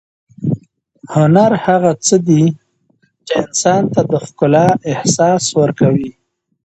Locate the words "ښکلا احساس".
4.25-5.43